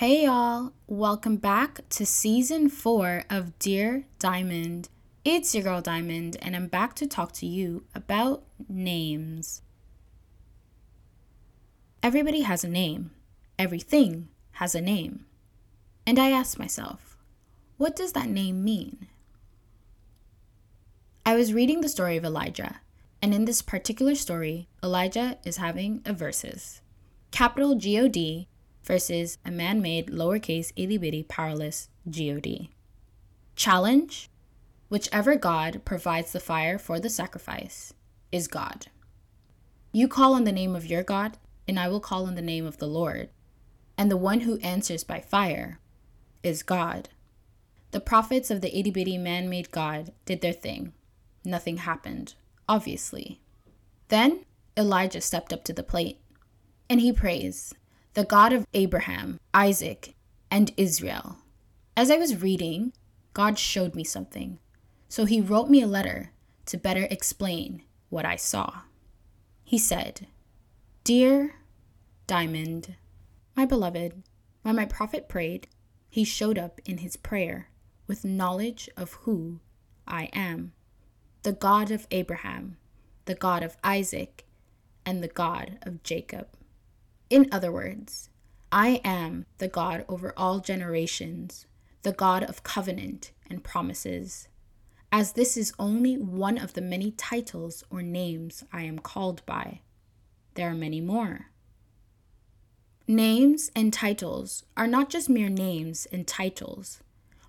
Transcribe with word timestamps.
Hey 0.00 0.24
y'all, 0.24 0.74
welcome 0.86 1.36
back 1.36 1.80
to 1.88 2.04
season 2.04 2.68
four 2.68 3.24
of 3.30 3.58
Dear 3.58 4.04
Diamond. 4.18 4.90
It's 5.24 5.54
your 5.54 5.64
girl 5.64 5.80
Diamond, 5.80 6.36
and 6.42 6.54
I'm 6.54 6.66
back 6.66 6.92
to 6.96 7.06
talk 7.06 7.32
to 7.32 7.46
you 7.46 7.84
about 7.94 8.44
names. 8.68 9.62
Everybody 12.02 12.42
has 12.42 12.62
a 12.62 12.68
name, 12.68 13.12
everything 13.58 14.28
has 14.60 14.74
a 14.74 14.82
name. 14.82 15.24
And 16.06 16.18
I 16.18 16.30
asked 16.30 16.58
myself, 16.58 17.16
what 17.78 17.96
does 17.96 18.12
that 18.12 18.28
name 18.28 18.62
mean? 18.62 19.06
I 21.24 21.36
was 21.36 21.54
reading 21.54 21.80
the 21.80 21.88
story 21.88 22.18
of 22.18 22.24
Elijah, 22.26 22.80
and 23.22 23.32
in 23.32 23.46
this 23.46 23.62
particular 23.62 24.14
story, 24.14 24.68
Elijah 24.82 25.38
is 25.42 25.56
having 25.56 26.02
a 26.04 26.12
versus. 26.12 26.82
Capital 27.30 27.76
G 27.76 27.98
O 27.98 28.08
D 28.08 28.48
versus 28.86 29.38
a 29.44 29.50
man 29.50 29.82
made 29.82 30.06
lowercase 30.06 30.72
itty 30.76 30.96
bitty 30.96 31.24
powerless 31.24 31.88
God. 32.08 32.70
Challenge 33.56 34.30
Whichever 34.88 35.34
God 35.34 35.82
provides 35.84 36.32
the 36.32 36.38
fire 36.38 36.78
for 36.78 37.00
the 37.00 37.10
sacrifice 37.10 37.92
is 38.30 38.46
God. 38.46 38.86
You 39.90 40.06
call 40.06 40.34
on 40.34 40.44
the 40.44 40.52
name 40.52 40.76
of 40.76 40.86
your 40.86 41.02
God, 41.02 41.38
and 41.66 41.78
I 41.78 41.88
will 41.88 42.00
call 42.00 42.26
on 42.26 42.36
the 42.36 42.42
name 42.42 42.64
of 42.66 42.78
the 42.78 42.86
Lord. 42.86 43.30
And 43.98 44.10
the 44.10 44.16
one 44.16 44.40
who 44.40 44.60
answers 44.60 45.02
by 45.02 45.20
fire 45.20 45.80
is 46.44 46.62
God. 46.62 47.08
The 47.90 48.00
prophets 48.00 48.50
of 48.50 48.60
the 48.60 48.78
itty 48.78 48.90
bitty 48.90 49.18
man 49.18 49.48
made 49.48 49.72
God 49.72 50.12
did 50.24 50.40
their 50.40 50.52
thing. 50.52 50.92
Nothing 51.44 51.78
happened, 51.78 52.34
obviously. 52.68 53.40
Then 54.08 54.44
Elijah 54.76 55.20
stepped 55.20 55.52
up 55.52 55.64
to 55.64 55.72
the 55.72 55.82
plate, 55.82 56.20
and 56.88 57.00
he 57.00 57.12
prays, 57.12 57.74
the 58.16 58.24
God 58.24 58.54
of 58.54 58.66
Abraham, 58.72 59.38
Isaac, 59.52 60.14
and 60.50 60.72
Israel. 60.78 61.36
As 61.94 62.10
I 62.10 62.16
was 62.16 62.40
reading, 62.40 62.94
God 63.34 63.58
showed 63.58 63.94
me 63.94 64.04
something, 64.04 64.58
so 65.06 65.26
he 65.26 65.38
wrote 65.38 65.68
me 65.68 65.82
a 65.82 65.86
letter 65.86 66.32
to 66.64 66.78
better 66.78 67.06
explain 67.10 67.82
what 68.08 68.24
I 68.24 68.36
saw. 68.36 68.72
He 69.64 69.76
said, 69.76 70.28
Dear 71.04 71.56
Diamond, 72.26 72.94
my 73.54 73.66
beloved, 73.66 74.22
when 74.62 74.76
my 74.76 74.86
prophet 74.86 75.28
prayed, 75.28 75.68
he 76.08 76.24
showed 76.24 76.56
up 76.58 76.80
in 76.86 76.98
his 76.98 77.18
prayer 77.18 77.68
with 78.06 78.24
knowledge 78.24 78.88
of 78.96 79.12
who 79.24 79.60
I 80.08 80.30
am 80.32 80.72
the 81.42 81.52
God 81.52 81.90
of 81.90 82.06
Abraham, 82.10 82.78
the 83.26 83.34
God 83.34 83.62
of 83.62 83.76
Isaac, 83.84 84.46
and 85.04 85.22
the 85.22 85.28
God 85.28 85.78
of 85.82 86.02
Jacob. 86.02 86.48
In 87.28 87.48
other 87.50 87.72
words, 87.72 88.30
I 88.70 89.00
am 89.04 89.46
the 89.58 89.68
God 89.68 90.04
over 90.08 90.32
all 90.36 90.60
generations, 90.60 91.66
the 92.02 92.12
God 92.12 92.44
of 92.44 92.62
covenant 92.62 93.32
and 93.50 93.64
promises. 93.64 94.48
As 95.10 95.32
this 95.32 95.56
is 95.56 95.72
only 95.78 96.16
one 96.16 96.58
of 96.58 96.74
the 96.74 96.80
many 96.80 97.10
titles 97.12 97.82
or 97.90 98.02
names 98.02 98.64
I 98.72 98.82
am 98.82 98.98
called 98.98 99.44
by, 99.46 99.80
there 100.54 100.70
are 100.70 100.74
many 100.74 101.00
more. 101.00 101.50
Names 103.08 103.70
and 103.74 103.92
titles 103.92 104.64
are 104.76 104.86
not 104.86 105.10
just 105.10 105.28
mere 105.28 105.48
names 105.48 106.06
and 106.12 106.26
titles. 106.26 107.00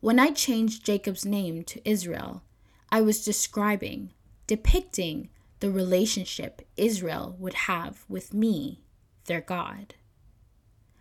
When 0.00 0.18
I 0.18 0.30
changed 0.30 0.84
Jacob's 0.84 1.24
name 1.24 1.62
to 1.64 1.88
Israel, 1.88 2.42
I 2.90 3.00
was 3.00 3.24
describing, 3.24 4.12
depicting 4.46 5.30
the 5.60 5.70
relationship 5.70 6.66
Israel 6.76 7.36
would 7.38 7.54
have 7.54 8.04
with 8.08 8.34
me 8.34 8.82
their 9.26 9.40
God. 9.40 9.94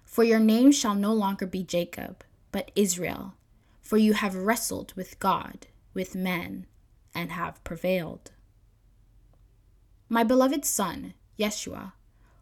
For 0.03 0.23
your 0.23 0.39
name 0.39 0.71
shall 0.71 0.95
no 0.95 1.13
longer 1.13 1.45
be 1.45 1.63
Jacob, 1.63 2.23
but 2.51 2.71
Israel, 2.75 3.35
for 3.81 3.97
you 3.97 4.13
have 4.13 4.35
wrestled 4.35 4.93
with 4.95 5.19
God, 5.19 5.67
with 5.93 6.15
men, 6.15 6.65
and 7.15 7.31
have 7.31 7.63
prevailed. 7.63 8.31
My 10.09 10.23
beloved 10.23 10.65
Son, 10.65 11.13
Yeshua, 11.39 11.93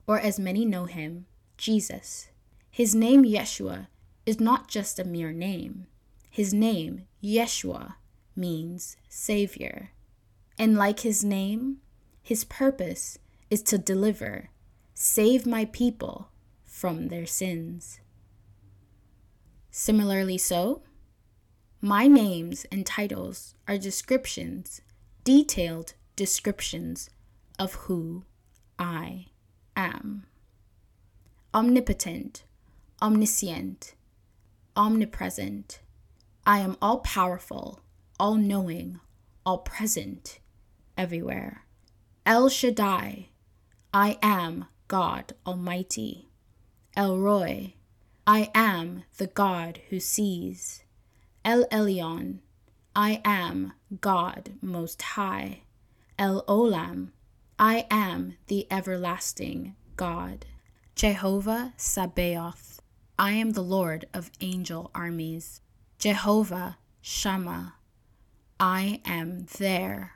or 0.07 0.19
as 0.19 0.39
many 0.39 0.65
know 0.65 0.85
him, 0.85 1.27
Jesus, 1.57 2.29
his 2.71 2.95
name 2.95 3.23
Yeshua 3.23 3.87
is 4.25 4.39
not 4.39 4.67
just 4.67 4.99
a 4.99 5.03
mere 5.03 5.31
name. 5.31 5.85
His 6.29 6.53
name, 6.53 7.05
Yeshua, 7.23 7.95
means 8.35 8.97
Savior. 9.07 9.91
And 10.57 10.75
like 10.75 11.01
his 11.01 11.23
name, 11.23 11.77
his 12.21 12.43
purpose 12.43 13.19
is 13.49 13.61
to 13.63 13.77
deliver 13.77 14.49
Save 15.01 15.45
my 15.45 15.63
people 15.63 16.29
from 16.65 17.07
their 17.07 17.25
sins. 17.25 18.01
Similarly, 19.71 20.37
so, 20.37 20.81
my 21.79 22.05
names 22.05 22.65
and 22.69 22.85
titles 22.85 23.55
are 23.65 23.77
descriptions, 23.77 24.81
detailed 25.23 25.93
descriptions 26.17 27.09
of 27.57 27.75
who 27.75 28.25
I 28.77 29.27
am. 29.73 30.25
Omnipotent, 31.53 32.43
omniscient, 33.01 33.95
omnipresent. 34.75 35.79
I 36.45 36.59
am 36.59 36.75
all 36.81 36.99
powerful, 36.99 37.79
all 38.19 38.35
knowing, 38.35 38.99
all 39.45 39.59
present, 39.59 40.39
everywhere. 40.97 41.63
El 42.25 42.49
Shaddai, 42.49 43.29
I 43.93 44.17
am 44.21 44.65
God 44.89 45.33
Almighty. 45.45 46.27
El 46.95 47.19
Roi, 47.19 47.75
I 48.25 48.49
am 48.55 49.03
the 49.17 49.27
God 49.27 49.79
who 49.89 49.99
sees. 49.99 50.83
El 51.45 51.65
Elyon, 51.65 52.39
I 52.95 53.21
am 53.23 53.73
God 54.01 54.53
Most 54.63 55.01
High. 55.03 55.61
El 56.17 56.43
Olam, 56.47 57.11
I 57.59 57.85
am 57.91 58.37
the 58.47 58.65
everlasting 58.71 59.75
God. 59.95 60.47
Jehovah 60.95 61.73
Sabaoth, 61.77 62.79
I 63.17 63.33
am 63.33 63.51
the 63.51 63.61
Lord 63.61 64.07
of 64.11 64.31
angel 64.41 64.89
armies. 64.95 65.61
Jehovah 65.99 66.79
Shammah, 66.99 67.75
I 68.59 69.01
am 69.05 69.45
there. 69.59 70.13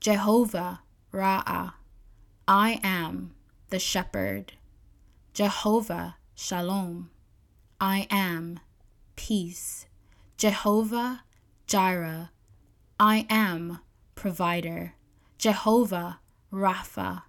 Jehovah 0.00 0.80
Ra'ah, 1.12 1.74
I 2.48 2.80
am 2.82 3.34
the 3.70 3.78
shepherd. 3.78 4.52
Jehovah 5.32 6.16
Shalom. 6.34 7.10
I 7.80 8.06
am 8.10 8.60
peace. 9.16 9.86
Jehovah 10.36 11.22
Jireh. 11.66 12.30
I 12.98 13.26
am 13.30 13.80
provider. 14.14 14.94
Jehovah 15.38 16.20
Rapha. 16.52 17.22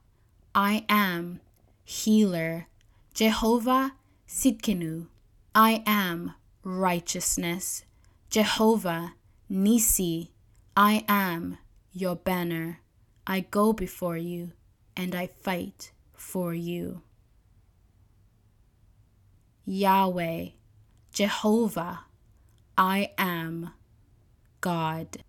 I 0.53 0.85
am 0.89 1.39
healer. 1.83 2.67
Jehovah 3.13 3.93
Sidkenu. 4.27 5.07
I 5.53 5.83
am 5.85 6.33
righteousness. 6.63 7.85
Jehovah 8.29 9.13
Nissi. 9.51 10.29
I 10.75 11.05
am 11.07 11.57
your 11.91 12.15
banner. 12.15 12.81
I 13.27 13.39
go 13.39 13.71
before 13.73 14.17
you 14.17 14.51
and 14.97 15.15
I 15.15 15.27
fight 15.27 15.91
for 16.17 16.53
you. 16.53 17.01
Yahweh, 19.65 20.49
Jehovah, 21.11 22.01
I 22.77 23.11
am 23.17 23.71
God. 24.61 25.23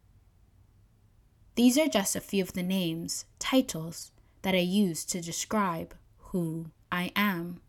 These 1.55 1.79
are 1.79 1.89
just 1.89 2.17
a 2.17 2.21
few 2.21 2.43
of 2.43 2.53
the 2.53 2.63
names, 2.63 3.25
titles 3.39 4.11
that 4.43 4.55
I 4.55 4.59
use 4.59 5.05
to 5.07 5.21
describe 5.21 5.95
who 6.19 6.67
I 6.93 7.13
am. 7.17 7.61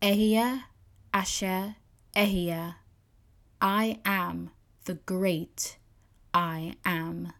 Ehyeh, 0.00 0.62
Asher, 1.14 1.76
Ehyeh. 2.16 2.74
I 3.60 4.00
am 4.04 4.50
the 4.84 4.94
great 4.94 5.76
I 6.34 6.74
am. 6.84 7.32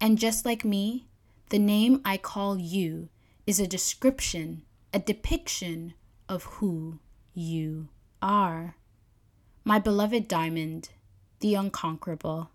And 0.00 0.18
just 0.18 0.44
like 0.44 0.64
me, 0.64 1.06
the 1.52 1.58
name 1.58 2.00
I 2.02 2.16
call 2.16 2.56
you 2.58 3.10
is 3.46 3.60
a 3.60 3.66
description, 3.66 4.62
a 4.94 4.98
depiction 4.98 5.92
of 6.26 6.44
who 6.44 6.98
you 7.34 7.88
are. 8.22 8.76
My 9.62 9.78
beloved 9.78 10.28
diamond, 10.28 10.88
the 11.40 11.54
unconquerable. 11.54 12.48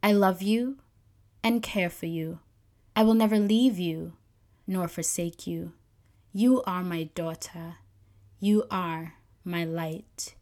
I 0.00 0.12
love 0.12 0.42
you 0.42 0.78
and 1.42 1.60
care 1.60 1.90
for 1.90 2.06
you. 2.06 2.38
I 2.94 3.02
will 3.02 3.14
never 3.14 3.36
leave 3.36 3.80
you 3.80 4.12
nor 4.64 4.86
forsake 4.86 5.44
you. 5.44 5.72
You 6.32 6.62
are 6.68 6.84
my 6.84 7.10
daughter. 7.16 7.78
You 8.38 8.62
are 8.70 9.14
my 9.42 9.64
light. 9.64 10.36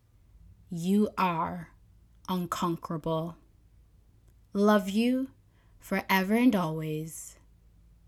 You 0.71 1.09
are 1.17 1.71
unconquerable. 2.29 3.37
Love 4.53 4.91
you 4.91 5.29
forever 5.81 6.35
and 6.35 6.55
always. 6.55 7.37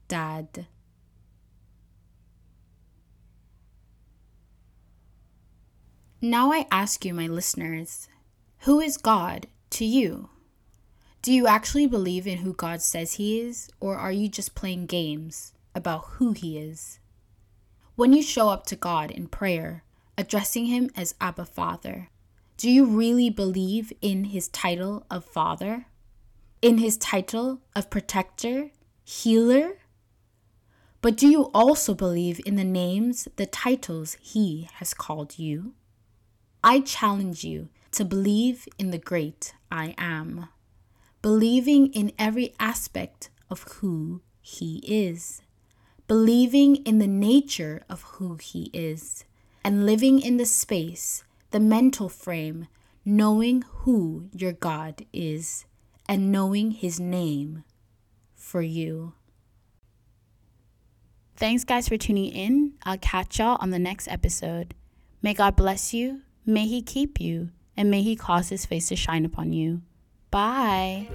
Dad. 0.09 0.67
Now 6.21 6.53
I 6.53 6.67
ask 6.71 7.05
you, 7.05 7.13
my 7.13 7.27
listeners, 7.27 8.09
who 8.61 8.81
is 8.81 8.97
God 8.97 9.47
to 9.71 9.85
you? 9.85 10.31
Do 11.21 11.33
you 11.33 11.47
actually 11.47 11.87
believe 11.87 12.27
in 12.27 12.39
who 12.39 12.55
God 12.55 12.81
says 12.81 13.15
He 13.15 13.41
is, 13.41 13.69
or 13.81 13.97
are 13.97 14.13
you 14.13 14.29
just 14.29 14.55
playing 14.55 14.87
games 14.87 15.53
about 15.75 16.05
who 16.13 16.33
He 16.33 16.59
is? 16.59 16.99
When 17.97 18.13
you 18.13 18.23
show 18.23 18.49
up 18.49 18.67
to 18.67 18.77
God 18.77 19.11
in 19.11 19.29
prayer, 19.29 19.85
addressing 20.17 20.67
Him 20.67 20.91
as 20.97 21.15
Abba 21.21 21.45
Father, 21.45 22.09
do 22.57 22.71
you 22.71 22.87
really 22.87 23.31
believe 23.31 23.93
in 24.01 24.25
His 24.25 24.49
title 24.49 25.05
of 25.11 25.25
Father? 25.25 25.87
In 26.63 26.79
His 26.79 26.97
title 26.97 27.61
of 27.77 27.91
Protector, 27.91 28.71
Healer? 29.05 29.79
But 31.05 31.19
do 31.19 31.29
you 31.29 31.51
also 31.53 31.93
believe 31.93 32.41
in 32.47 32.57
the 32.57 32.65
names, 32.65 33.29
the 33.37 33.45
titles 33.45 34.17
He 34.23 34.71
has 34.77 34.95
called 34.95 35.39
you? 35.39 35.75
I 36.63 36.81
challenge 36.81 37.45
you 37.45 37.69
to 37.91 38.07
believe 38.07 38.67
in 38.79 38.91
the 38.91 38.97
great 38.97 39.53
I 39.71 39.95
am, 39.99 40.49
believing 41.21 41.93
in 41.93 42.13
every 42.19 42.55
aspect 42.59 43.29
of 43.51 43.65
who 43.65 44.23
He 44.41 44.79
is, 44.83 45.43
believing 46.09 46.77
in 46.87 47.01
the 47.01 47.07
nature 47.07 47.83
of 47.87 48.01
who 48.15 48.37
He 48.37 48.71
is, 48.73 49.27
and 49.63 49.85
living 49.85 50.21
in 50.21 50.39
the 50.39 50.47
space, 50.47 51.23
the 51.51 51.61
mental 51.61 52.09
frame, 52.09 52.67
knowing 53.05 53.63
who 53.83 54.31
your 54.33 54.53
God 54.53 55.05
is 55.13 55.67
and 56.09 56.33
knowing 56.33 56.71
His 56.71 56.99
name 56.99 57.63
for 58.35 58.63
you. 58.63 59.13
Thanks, 61.45 61.63
guys, 61.63 61.89
for 61.89 61.99
tuning 61.99 62.33
in. 62.33 62.73
I'll 62.85 62.97
catch 62.97 63.39
y'all 63.39 63.59
on 63.61 63.69
the 63.69 63.79
next 63.79 64.09
episode. 64.09 64.73
May 65.21 65.35
God 65.35 65.57
bless 65.57 65.93
you 65.93 66.23
May 66.47 66.67
he 66.67 66.81
keep 66.81 67.21
you, 67.21 67.51
and 67.77 67.91
may 67.91 68.01
he 68.01 68.17
cause 68.17 68.49
his 68.49 68.65
face 68.65 68.89
to 68.89 68.97
shine 68.97 69.27
upon 69.27 69.53
you. 69.53 69.83
Bye. 70.31 71.09